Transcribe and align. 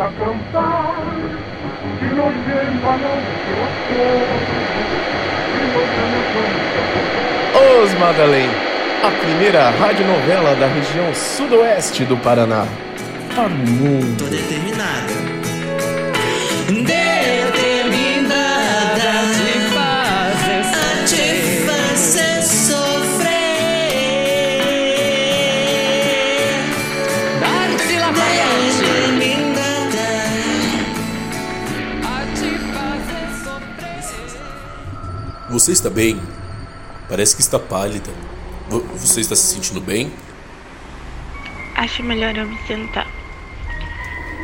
a 0.00 0.08
cantar 0.18 0.94
y 2.00 2.14
lo 2.14 2.30
llevan 2.46 3.00
ao 3.04 3.18
Os 7.82 7.94
Madalém, 7.98 8.48
a 9.02 9.10
primeira 9.10 9.70
radionovela 9.70 10.54
da 10.56 10.66
região 10.68 11.12
sudoeste 11.14 12.04
do 12.04 12.16
Paraná. 12.16 12.66
Para 13.34 13.46
o 13.46 13.50
mundo. 13.50 14.24
Tô 14.24 14.30
determinada. 14.30 15.30
a 20.74 21.04
te 21.06 21.64
fazer 21.66 22.42
sofrer. 22.42 23.30
Dar-te 27.40 27.98
la 27.98 28.12
Determinada. 28.12 29.09
Você 35.50 35.72
está 35.72 35.90
bem? 35.90 36.20
Parece 37.08 37.34
que 37.34 37.42
está 37.42 37.58
pálida. 37.58 38.10
Vo- 38.68 38.84
Você 38.96 39.20
está 39.20 39.34
se 39.34 39.54
sentindo 39.54 39.80
bem? 39.80 40.12
Acho 41.76 42.02
melhor 42.02 42.36
eu 42.36 42.46
me 42.46 42.58
sentar. 42.66 43.06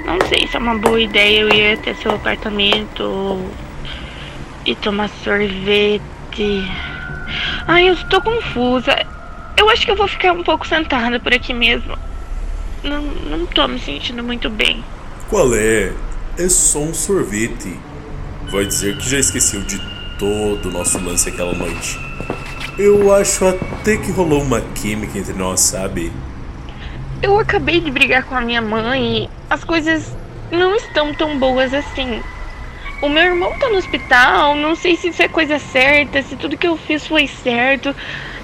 Não 0.04 0.18
sei 0.28 0.46
se 0.46 0.56
é 0.56 0.60
uma 0.60 0.76
boa 0.78 1.00
ideia 1.00 1.40
eu 1.40 1.48
ir 1.50 1.74
até 1.78 1.94
seu 1.94 2.12
apartamento 2.12 3.40
e 4.64 4.74
tomar 4.76 5.08
sorvete. 5.22 6.02
Ai, 7.66 7.88
eu 7.88 7.94
estou 7.94 8.20
confusa. 8.20 8.94
Eu 9.56 9.68
acho 9.70 9.84
que 9.84 9.90
eu 9.90 9.96
vou 9.96 10.06
ficar 10.08 10.32
um 10.32 10.42
pouco 10.42 10.66
sentada 10.66 11.18
por 11.18 11.32
aqui 11.32 11.52
mesmo. 11.52 11.96
Não, 12.84 13.02
não 13.02 13.46
tô 13.46 13.66
me 13.66 13.78
sentindo 13.80 14.22
muito 14.22 14.48
bem. 14.48 14.84
Qual 15.28 15.54
é? 15.54 15.92
É 16.38 16.48
só 16.48 16.78
um 16.80 16.94
sorvete. 16.94 17.76
Vai 18.50 18.64
dizer 18.64 18.96
que 18.96 19.08
já 19.08 19.18
esqueceu 19.18 19.60
de 19.62 19.80
todo 20.18 20.68
o 20.68 20.72
nosso 20.72 20.98
lance 20.98 21.28
aquela 21.28 21.52
noite. 21.52 21.98
Eu 22.78 23.14
acho 23.14 23.46
até 23.46 23.96
que 23.96 24.10
rolou 24.10 24.42
uma 24.42 24.60
química 24.60 25.18
entre 25.18 25.32
nós, 25.32 25.60
sabe? 25.60 26.12
Eu 27.22 27.38
acabei 27.38 27.80
de 27.80 27.90
brigar 27.90 28.24
com 28.24 28.34
a 28.34 28.40
minha 28.40 28.60
mãe 28.60 29.24
e 29.24 29.30
as 29.48 29.64
coisas 29.64 30.14
não 30.50 30.74
estão 30.74 31.14
tão 31.14 31.38
boas 31.38 31.72
assim. 31.72 32.22
O 33.02 33.08
meu 33.08 33.22
irmão 33.22 33.58
tá 33.58 33.68
no 33.68 33.76
hospital, 33.76 34.54
não 34.54 34.74
sei 34.74 34.96
se 34.96 35.08
isso 35.08 35.22
é 35.22 35.28
coisa 35.28 35.58
certa, 35.58 36.22
se 36.22 36.36
tudo 36.36 36.56
que 36.56 36.66
eu 36.66 36.76
fiz 36.76 37.06
foi 37.06 37.26
certo, 37.26 37.94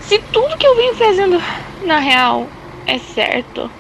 se 0.01 0.19
tudo 0.31 0.59
que 0.59 0.67
eu 0.67 0.77
venho 0.77 0.95
fazendo 0.95 1.43
na 1.85 1.99
real 1.99 2.49
é 2.87 2.99
certo. 2.99 3.71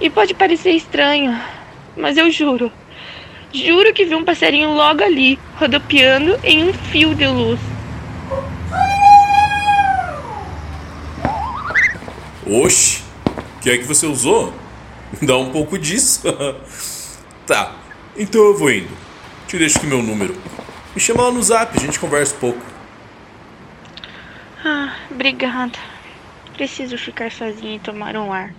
E 0.00 0.08
pode 0.10 0.34
parecer 0.34 0.72
estranho, 0.72 1.38
mas 1.96 2.16
eu 2.16 2.30
juro, 2.30 2.70
juro 3.52 3.92
que 3.92 4.04
vi 4.04 4.14
um 4.14 4.24
passarinho 4.24 4.72
logo 4.72 5.02
ali, 5.02 5.38
rodopiando 5.56 6.38
em 6.42 6.64
um 6.64 6.72
fio 6.72 7.14
de 7.14 7.26
luz. 7.26 7.60
Oxe, 12.46 13.02
o 13.26 13.60
que 13.60 13.70
é 13.70 13.78
que 13.78 13.84
você 13.84 14.06
usou? 14.06 14.52
Dá 15.20 15.36
um 15.36 15.50
pouco 15.50 15.78
disso. 15.78 16.22
tá, 17.46 17.76
então 18.16 18.40
eu 18.42 18.58
vou 18.58 18.70
indo. 18.70 18.90
Te 19.46 19.58
deixo 19.58 19.78
aqui 19.78 19.86
meu 19.86 20.02
número. 20.02 20.34
Me 20.94 21.00
chama 21.00 21.24
lá 21.24 21.30
no 21.30 21.42
zap, 21.42 21.76
a 21.76 21.80
gente 21.80 21.98
conversa 21.98 22.34
um 22.34 22.38
pouco. 22.38 22.60
Ah, 24.64 24.94
obrigada. 25.10 25.78
Preciso 26.54 26.98
ficar 26.98 27.30
sozinha 27.30 27.76
e 27.76 27.78
tomar 27.78 28.16
um 28.16 28.32
ar. 28.32 28.54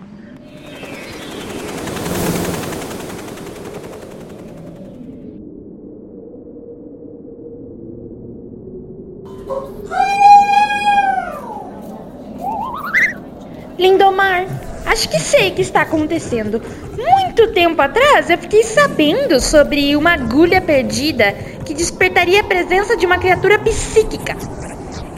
Lindomar, 13.84 14.46
acho 14.86 15.10
que 15.10 15.20
sei 15.20 15.52
o 15.52 15.56
que 15.56 15.62
está 15.62 15.82
acontecendo. 15.82 16.62
Muito 16.98 17.52
tempo 17.52 17.82
atrás 17.82 18.30
eu 18.30 18.38
fiquei 18.38 18.64
sabendo 18.64 19.42
sobre 19.42 19.94
uma 19.98 20.14
agulha 20.14 20.62
perdida 20.62 21.34
que 21.66 21.74
despertaria 21.74 22.40
a 22.40 22.46
presença 22.46 22.96
de 22.96 23.06
uma 23.06 23.18
criatura 23.18 23.60
psíquica. 23.60 24.38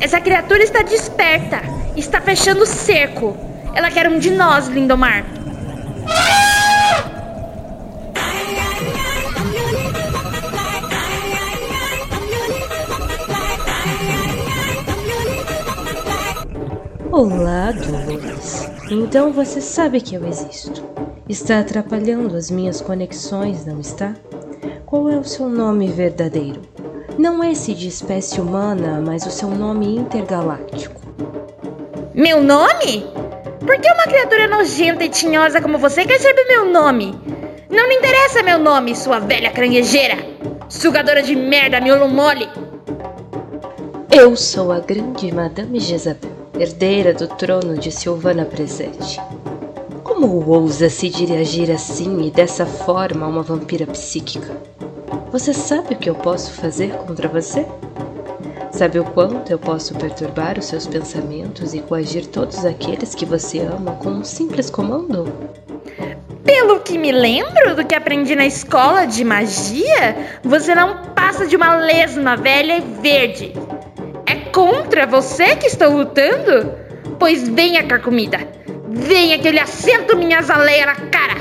Essa 0.02 0.20
criatura 0.20 0.64
está 0.64 0.82
desperta, 0.82 1.62
está 1.96 2.20
fechando 2.20 2.64
o 2.64 2.66
cerco. 2.66 3.38
Ela 3.76 3.92
quer 3.92 4.10
um 4.10 4.18
de 4.18 4.32
nós, 4.32 4.68
Lindomar. 4.68 5.24
Olá, 17.12 17.72
Dolores. 17.72 18.25
Então 18.90 19.32
você 19.32 19.60
sabe 19.62 20.00
que 20.00 20.16
eu 20.16 20.28
existo. 20.28 20.84
Está 21.28 21.60
atrapalhando 21.60 22.36
as 22.38 22.52
minhas 22.52 22.82
conexões, 22.82 23.66
não 23.66 23.80
está? 23.80 24.14
Qual 24.86 25.10
é 25.10 25.18
o 25.18 25.24
seu 25.24 25.50
nome 25.50 25.88
verdadeiro? 25.88 26.62
Não 27.18 27.44
esse 27.44 27.74
de 27.74 27.88
espécie 27.88 28.40
humana, 28.40 29.02
mas 29.04 29.26
o 29.26 29.32
seu 29.32 29.50
nome 29.50 29.96
intergaláctico. 29.96 31.02
Meu 32.14 32.44
nome? 32.44 33.08
Por 33.60 33.80
que 33.80 33.92
uma 33.92 34.04
criatura 34.04 34.48
nojenta 34.48 35.04
e 35.04 35.10
tinhosa 35.10 35.60
como 35.60 35.80
você 35.80 36.06
quer 36.06 36.20
saber 36.20 36.46
meu 36.46 36.72
nome? 36.72 37.20
Não 37.70 37.88
me 37.88 37.96
interessa 37.96 38.44
meu 38.44 38.60
nome, 38.60 38.96
sua 38.96 39.18
velha 39.18 39.50
caranguejeira! 39.50 40.18
Sugadora 40.70 41.24
de 41.24 41.36
merda, 41.36 41.82
miolo 41.82 42.08
mole! 42.08 42.48
Eu 44.12 44.36
sou 44.36 44.72
a 44.72 44.80
grande 44.80 45.34
Madame 45.34 45.80
Jezabel, 45.80 46.32
herdeira 46.60 47.14
do 47.14 47.28
trono 47.28 47.78
de 47.78 47.92
Silvana 47.92 48.46
Presente. 48.46 49.22
Como 50.04 50.50
ousa 50.50 50.90
se 50.90 51.10
dirigir 51.10 51.70
assim 51.70 52.22
e 52.26 52.32
dessa 52.32 52.66
forma 52.66 53.26
a 53.26 53.30
uma 53.30 53.44
vampira 53.44 53.86
psíquica? 53.86 54.56
Você 55.32 55.54
sabe 55.54 55.96
o 55.96 55.98
que 55.98 56.10
eu 56.10 56.16
posso 56.16 56.54
fazer 56.54 56.92
contra 56.94 57.28
você? 57.28 57.66
Sabe 58.72 59.00
o 59.00 59.04
quanto 59.04 59.52
eu 59.52 59.60
posso 59.60 59.94
perturbar 59.96 60.58
os 60.58 60.66
seus 60.66 60.88
pensamentos 60.88 61.74
e 61.74 61.80
coagir 61.80 62.26
todos 62.28 62.66
aqueles 62.66 63.14
que 63.14 63.26
você 63.26 63.60
ama 63.60 63.94
com 63.94 64.10
um 64.10 64.24
simples 64.24 64.70
comando? 64.70 65.32
Pelo 66.44 66.80
que 66.80 66.98
me 66.98 67.12
lembro 67.12 67.76
do 67.76 67.86
que 67.86 67.96
aprendi 67.96 68.36
na 68.36 68.46
escola 68.46 69.06
de 69.06 69.24
magia, 69.24 70.40
você 70.44 70.74
não 70.74 71.06
passa 71.16 71.46
de 71.48 71.56
uma 71.56 71.76
lesma 71.76 72.38
velha 72.38 72.78
e 72.78 72.82
verde. 72.82 73.54
Contra 74.56 75.06
você 75.06 75.58
que 75.58 75.68
estou 75.68 75.90
lutando? 75.90 76.74
Pois 77.20 77.46
venha, 77.46 77.86
carcomida. 77.86 78.38
Venha 78.88 79.38
que 79.38 79.46
eu 79.50 79.52
lhe 79.52 79.60
assento 79.60 80.16
minha 80.16 80.40
azaleia 80.40 80.86
na 80.86 80.96
cara. 80.96 81.36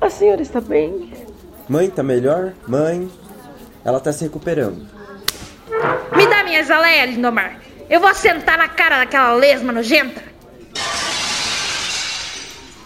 A 0.00 0.08
senhora 0.08 0.40
está 0.40 0.58
bem? 0.58 1.12
Mãe, 1.68 1.90
tá 1.90 2.02
melhor? 2.02 2.54
Mãe, 2.66 3.10
ela 3.84 4.00
tá 4.00 4.10
se 4.10 4.24
recuperando. 4.24 4.88
Me 6.16 6.26
dá 6.26 6.44
minha 6.44 6.60
azaleia, 6.60 7.04
Lindomar. 7.04 7.60
Eu 7.90 8.00
vou 8.00 8.08
assentar 8.08 8.56
na 8.56 8.68
cara 8.68 9.00
daquela 9.00 9.34
lesma 9.34 9.70
nojenta. 9.70 10.22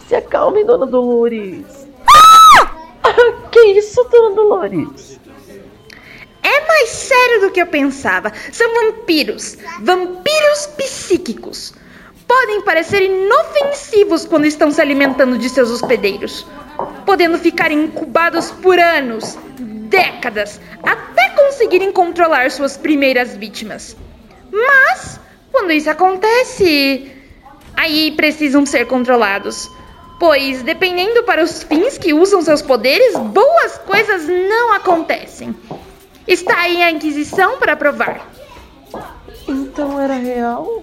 Se 0.09 0.17
acalme, 0.17 0.65
dona 0.65 0.85
Dolores. 0.85 1.78
Que 3.51 3.61
isso, 3.79 4.03
dona 4.11 4.35
Dolores? 4.35 5.19
É 6.43 6.67
mais 6.67 6.89
sério 6.89 7.41
do 7.43 7.51
que 7.51 7.61
eu 7.61 7.67
pensava. 7.67 8.33
São 8.53 8.73
vampiros. 8.75 9.57
Vampiros 9.81 10.67
psíquicos. 10.77 11.75
Podem 12.27 12.61
parecer 12.63 13.03
inofensivos 13.03 14.27
quando 14.27 14.45
estão 14.45 14.71
se 14.71 14.81
alimentando 14.81 15.39
de 15.39 15.49
seus 15.49 15.71
hospedeiros, 15.71 16.47
podendo 17.07 17.39
ficar 17.39 17.73
incubados 17.73 18.51
por 18.51 18.79
anos, 18.79 19.39
décadas, 19.59 20.61
até 20.83 21.31
conseguirem 21.31 21.91
controlar 21.91 22.51
suas 22.51 22.77
primeiras 22.77 23.35
vítimas. 23.35 23.97
Mas, 24.53 25.19
quando 25.51 25.73
isso 25.73 25.89
acontece, 25.89 27.11
aí 27.75 28.13
precisam 28.13 28.67
ser 28.67 28.87
controlados. 28.87 29.71
Pois, 30.19 30.63
dependendo 30.63 31.23
para 31.23 31.43
os 31.43 31.63
fins 31.63 31.97
que 31.97 32.13
usam 32.13 32.43
seus 32.43 32.61
poderes, 32.61 33.17
boas 33.17 33.79
coisas 33.79 34.27
não 34.27 34.73
acontecem. 34.75 35.55
Está 36.27 36.61
aí 36.63 36.83
a 36.83 36.91
Inquisição 36.91 37.59
para 37.59 37.77
provar. 37.77 38.29
Então 39.47 39.99
era 40.01 40.15
real 40.15 40.83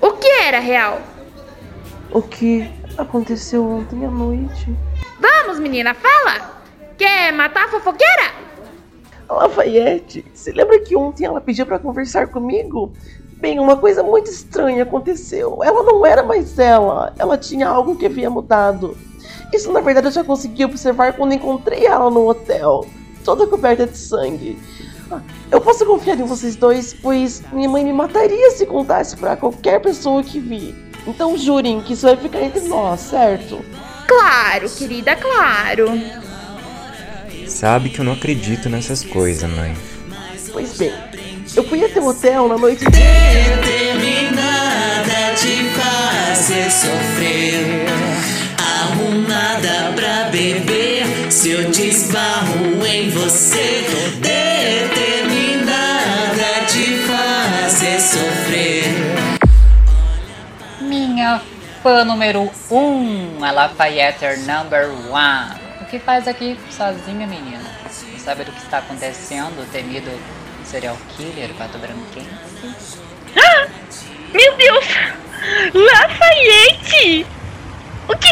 O 0.00 0.12
que 0.12 0.26
era 0.26 0.58
real? 0.58 1.00
o 2.12 2.22
que 2.22 2.70
aconteceu 2.96 3.64
ontem 3.68 4.04
à 4.04 4.10
noite? 4.10 4.74
Vamos, 5.20 5.58
menina, 5.58 5.92
fala! 5.94 6.62
Quer 6.96 7.32
matar 7.32 7.64
a 7.64 7.68
fofoqueira? 7.68 8.32
Lafayette, 9.28 10.24
você 10.32 10.52
lembra 10.52 10.78
que 10.80 10.96
ontem 10.96 11.24
ela 11.24 11.40
pediu 11.40 11.66
pra 11.66 11.78
conversar 11.78 12.28
comigo? 12.28 12.92
Bem, 13.36 13.60
uma 13.60 13.76
coisa 13.76 14.02
muito 14.02 14.30
estranha 14.30 14.82
aconteceu. 14.82 15.62
Ela 15.62 15.82
não 15.82 16.04
era 16.06 16.22
mais 16.22 16.58
ela. 16.58 17.12
Ela 17.18 17.36
tinha 17.36 17.68
algo 17.68 17.96
que 17.96 18.06
havia 18.06 18.30
mudado. 18.30 18.96
Isso, 19.52 19.70
na 19.72 19.80
verdade, 19.80 20.06
eu 20.08 20.12
já 20.12 20.24
consegui 20.24 20.64
observar 20.64 21.12
quando 21.12 21.34
encontrei 21.34 21.86
ela 21.86 22.10
no 22.10 22.28
hotel, 22.28 22.86
toda 23.24 23.46
coberta 23.46 23.86
de 23.86 23.96
sangue. 23.96 24.58
Eu 25.50 25.60
posso 25.60 25.86
confiar 25.86 26.18
em 26.18 26.24
vocês 26.24 26.56
dois, 26.56 26.92
pois 26.94 27.42
minha 27.52 27.68
mãe 27.68 27.84
me 27.84 27.92
mataria 27.92 28.50
se 28.50 28.66
contasse 28.66 29.16
para 29.16 29.36
qualquer 29.36 29.80
pessoa 29.80 30.22
que 30.22 30.40
vi. 30.40 30.74
Então 31.06 31.38
jurem 31.38 31.80
que 31.80 31.92
isso 31.92 32.06
vai 32.06 32.16
ficar 32.16 32.42
entre 32.42 32.60
nós, 32.62 33.00
certo? 33.00 33.64
Claro, 34.08 34.68
querida, 34.70 35.14
claro. 35.14 35.86
Sabe 37.46 37.90
que 37.90 38.00
eu 38.00 38.04
não 38.04 38.14
acredito 38.14 38.68
nessas 38.68 39.04
coisas, 39.04 39.48
mãe. 39.48 39.76
Pois 40.52 40.76
bem, 40.76 40.92
eu 41.54 41.62
fui 41.64 41.84
até 41.84 42.00
o 42.00 42.06
hotel 42.06 42.48
na 42.48 42.56
noite 42.56 42.84
Determinada 42.84 43.76
te 45.36 45.62
fazer 45.70 46.70
sofrer. 46.70 47.86
Arrumada 48.58 49.92
pra 49.94 50.30
beber. 50.30 51.04
Se 51.30 51.50
eu 51.50 51.70
desbarro 51.70 52.84
em 52.86 53.10
você. 53.10 53.84
Determinada 54.20 55.76
te 56.66 56.98
fazer 57.06 58.00
sofrer. 58.00 58.84
Minha 60.80 61.40
fã 61.82 62.04
número 62.04 62.50
1, 62.70 62.76
um, 62.76 63.44
a 63.44 63.50
Lafayette 63.52 64.40
number 64.46 64.88
one. 65.10 65.66
O 65.80 65.84
que 65.84 65.98
faz 65.98 66.26
aqui 66.26 66.58
sozinha, 66.70 67.26
menina? 67.26 67.62
Não 68.10 68.18
sabe 68.18 68.44
do 68.44 68.52
que 68.52 68.62
está 68.62 68.78
acontecendo, 68.78 69.70
temido 69.70 70.10
serial 70.66 70.96
killer, 71.16 71.50
pato 71.54 71.78
branquense? 71.78 72.98
Ah, 73.36 73.66
meu 74.34 74.56
Deus! 74.56 74.84
Lafayette! 75.74 77.26
O 78.08 78.16
que, 78.16 78.28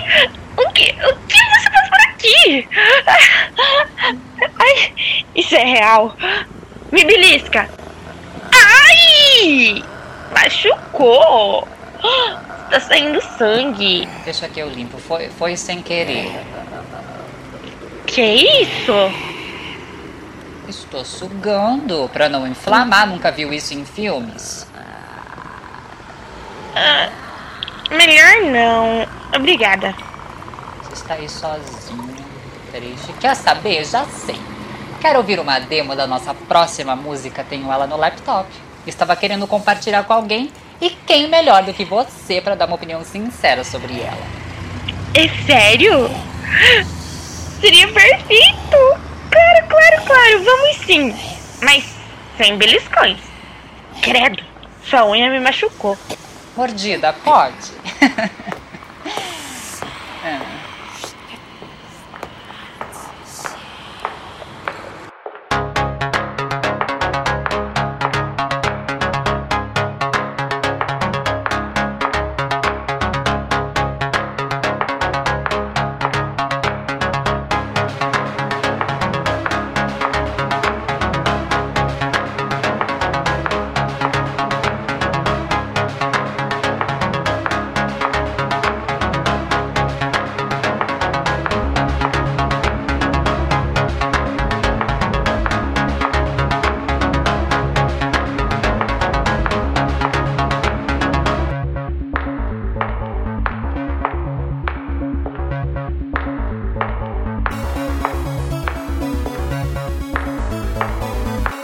o 0.56 0.70
que, 0.72 0.90
o 0.90 1.16
que 1.26 1.38
você 1.38 1.70
faz 1.70 1.88
por 1.88 2.00
aqui? 2.10 2.68
Ai, 4.58 4.94
isso 5.34 5.54
é 5.54 5.64
real. 5.64 6.16
Me 6.92 7.04
belisca. 7.04 7.68
Ai! 8.52 9.84
Machucou. 10.32 11.68
Tá 12.70 12.80
saindo 12.80 13.20
sangue. 13.38 14.08
Deixa 14.24 14.48
que 14.48 14.58
eu 14.58 14.68
limpo, 14.68 14.98
foi, 14.98 15.28
foi 15.28 15.54
sem 15.54 15.80
querer. 15.82 16.32
Que 18.06 18.22
isso? 18.22 18.92
Estou 20.74 21.04
sugando 21.04 22.10
pra 22.12 22.28
não 22.28 22.46
inflamar, 22.46 23.06
nunca 23.06 23.30
viu 23.30 23.52
isso 23.52 23.74
em 23.74 23.84
filmes? 23.84 24.66
Ah, 26.74 27.08
melhor 27.90 28.50
não. 28.50 29.06
Obrigada. 29.36 29.94
Você 30.82 30.94
está 30.94 31.14
aí 31.14 31.28
sozinho, 31.28 32.16
triste. 32.72 33.12
Quer 33.20 33.36
saber? 33.36 33.84
Já 33.84 34.04
sei. 34.04 34.40
Quero 35.00 35.18
ouvir 35.18 35.38
uma 35.38 35.58
demo 35.60 35.94
da 35.94 36.06
nossa 36.06 36.34
próxima 36.34 36.96
música, 36.96 37.44
tenho 37.44 37.70
ela 37.70 37.86
no 37.86 37.96
laptop. 37.96 38.48
Estava 38.86 39.14
querendo 39.14 39.46
compartilhar 39.46 40.04
com 40.04 40.12
alguém 40.12 40.52
e 40.80 40.90
quem 40.90 41.28
melhor 41.28 41.62
do 41.62 41.72
que 41.72 41.84
você 41.84 42.40
para 42.40 42.54
dar 42.54 42.66
uma 42.66 42.76
opinião 42.76 43.04
sincera 43.04 43.62
sobre 43.62 44.00
ela? 44.00 44.26
É 45.14 45.28
sério? 45.46 46.10
Seria 47.60 47.86
perfeito! 47.92 49.03
Claro, 49.34 49.66
claro, 49.66 50.02
claro, 50.06 50.44
vamos 50.44 50.76
sim. 50.86 51.12
Mas 51.60 51.84
sem 52.36 52.56
beliscões. 52.56 53.18
Credo, 54.00 54.42
sua 54.84 55.04
unha 55.06 55.28
me 55.28 55.40
machucou. 55.40 55.98
Mordida, 56.56 57.12
pode? 57.12 57.72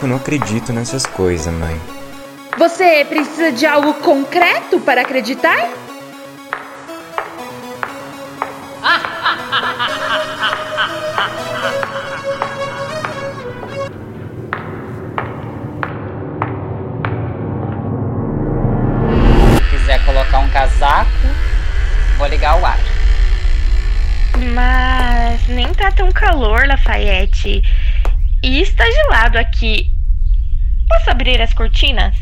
Eu 0.01 0.07
não 0.07 0.15
acredito 0.15 0.73
nessas 0.73 1.05
coisas, 1.05 1.53
mãe. 1.53 1.79
Você 2.57 3.05
precisa 3.07 3.51
de 3.51 3.67
algo 3.67 3.93
concreto 3.95 4.79
para 4.79 5.01
acreditar? 5.01 5.69
Se 19.55 19.69
quiser 19.69 20.03
colocar 20.03 20.39
um 20.39 20.49
casaco, 20.49 21.09
vou 22.17 22.27
ligar 22.27 22.59
o 22.59 22.65
ar. 22.65 22.79
Mas 24.55 25.47
nem 25.47 25.71
tá 25.75 25.91
tão 25.91 26.11
calor, 26.11 26.65
Lafayette. 26.65 27.61
E 28.43 28.61
está 28.61 28.83
gelado 28.89 29.37
aqui. 29.37 29.90
Posso 30.91 31.09
abrir 31.09 31.41
as 31.41 31.53
cortinas? 31.53 32.13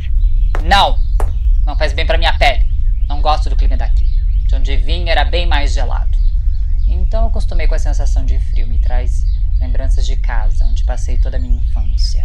Não, 0.64 1.00
não 1.66 1.76
faz 1.76 1.92
bem 1.92 2.06
pra 2.06 2.20
minha 2.20 2.38
pele. 2.38 2.72
Não 3.08 3.20
gosto 3.20 3.50
do 3.50 3.56
clima 3.56 3.76
daqui. 3.76 4.08
De 4.48 4.56
onde 4.56 4.78
vim 4.78 5.10
era 5.10 5.26
bem 5.26 5.48
mais 5.48 5.74
gelado. 5.74 6.16
Então 6.86 7.24
eu 7.24 7.30
acostumei 7.30 7.68
com 7.68 7.74
a 7.74 7.80
sensação 7.80 8.24
de 8.24 8.40
frio. 8.40 8.68
Me 8.68 8.78
traz 8.78 9.26
lembranças 9.60 10.06
de 10.06 10.16
casa, 10.18 10.66
onde 10.66 10.84
passei 10.84 11.18
toda 11.18 11.38
a 11.38 11.40
minha 11.40 11.58
infância. 11.58 12.24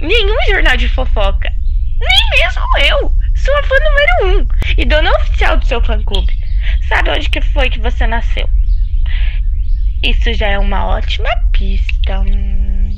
Nenhum 0.00 0.40
jornal 0.48 0.76
de 0.76 0.88
fofoca. 0.88 1.52
Nem 2.00 2.40
mesmo 2.40 2.62
eu. 2.88 3.12
Sou 3.34 3.58
a 3.58 3.62
fã 3.64 3.74
número 3.74 4.38
um 4.38 4.48
e 4.78 4.84
dona 4.84 5.10
oficial 5.18 5.56
do 5.56 5.66
seu 5.66 5.82
fã-clube. 5.82 6.32
Sabe 6.88 7.10
onde 7.10 7.28
que 7.28 7.40
foi 7.40 7.68
que 7.70 7.80
você 7.80 8.06
nasceu? 8.06 8.48
Isso 10.00 10.32
já 10.32 10.46
é 10.46 10.58
uma 10.60 10.86
ótima 10.86 11.28
pista. 11.52 12.20
Hum, 12.20 12.95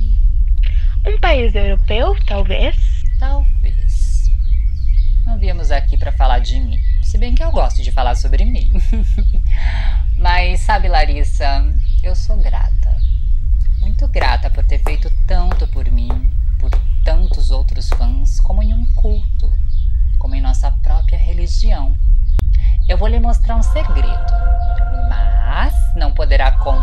Um 1.05 1.17
país 1.19 1.55
europeu, 1.55 2.15
talvez? 2.25 2.75
Talvez. 3.17 4.29
Não 5.25 5.37
viemos 5.37 5.71
aqui 5.71 5.97
pra 5.97 6.11
falar 6.11 6.39
de 6.39 6.59
mim. 6.59 6.77
Se 7.01 7.17
bem 7.17 7.33
que 7.33 7.43
eu 7.43 7.51
gosto 7.51 7.81
de 7.81 7.91
falar 7.91 8.15
sobre 8.15 8.43
mim. 8.43 8.69
Mas 10.19 10.59
sabe, 10.59 10.89
Larissa, 10.89 11.65
eu 12.03 12.13
sou 12.15 12.35
grata. 12.37 12.97
Muito 13.79 14.07
grata 14.09 14.49
por 14.49 14.65
ter 14.65 14.79
feito 14.79 15.09
tanto 15.25 15.65
por 15.67 15.89
mim, 15.89 16.29
por 16.59 16.69
tantos 17.05 17.49
outros 17.49 17.89
fãs, 17.89 18.39
como 18.41 18.61
em 18.61 18.73
um 18.73 18.85
culto, 18.95 19.49
como 20.17 20.35
em 20.35 20.41
nossa 20.41 20.69
própria 20.83 21.17
religião. 21.17 21.95
Eu 22.89 22.97
vou 22.97 23.07
lhe 23.07 23.19
mostrar 23.19 23.55
um 23.55 23.63
segredo, 23.63 24.33
mas 25.07 25.73
não 25.95 26.13
poderá 26.13 26.51
contar 26.51 26.78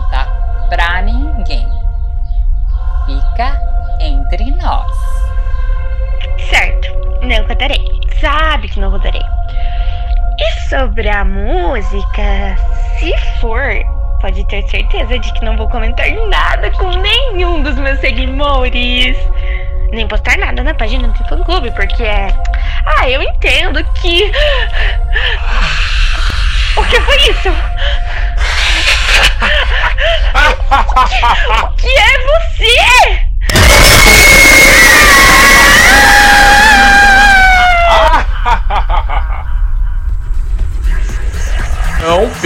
Sabe 8.21 8.69
que 8.69 8.81
não 8.81 8.91
contarei. 8.91 9.23
E 10.39 10.69
sobre 10.69 11.09
a 11.09 11.25
música, 11.25 12.57
se 12.99 13.17
for, 13.41 13.63
pode 14.21 14.47
ter 14.49 14.63
certeza 14.69 15.19
de 15.19 15.33
que 15.33 15.45
não 15.45 15.57
vou 15.57 15.69
comentar 15.69 16.11
nada 16.29 16.71
com 16.73 16.91
nenhum 16.91 17.63
dos 17.63 17.77
meus 17.77 17.99
seguidores. 18.01 19.17
Nem 19.93 20.09
postar 20.09 20.37
nada 20.39 20.63
na 20.63 20.75
página 20.75 21.09
do 21.09 21.25
fã 21.29 21.43
clube, 21.43 21.71
porque 21.73 22.03
é. 22.03 22.29
Ah, 22.85 23.09
eu 23.09 23.23
entendo 23.23 23.85
que. 23.95 24.33
O 26.77 26.85
que 26.85 27.01
foi 27.01 27.17
isso? 27.17 27.49
O 30.69 31.69
que 31.77 31.87
é 31.87 32.19
você? 32.27 33.26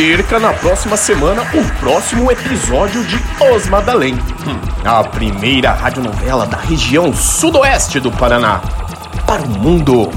Perca 0.00 0.40
na 0.40 0.54
próxima 0.54 0.96
semana 0.96 1.42
o 1.42 1.78
próximo 1.78 2.32
episódio 2.32 3.04
de 3.04 3.16
Os 3.54 3.68
Madalém, 3.68 4.14
hum, 4.14 4.58
a 4.82 5.04
primeira 5.04 5.72
radionovela 5.72 6.46
da 6.46 6.56
região 6.56 7.12
sudoeste 7.12 8.00
do 8.00 8.10
Paraná. 8.10 8.62
Para 9.26 9.42
o 9.42 9.50
mundo 9.50 10.10